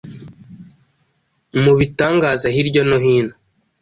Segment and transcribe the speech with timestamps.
[1.63, 3.33] Mu bitangaza hirya no hino,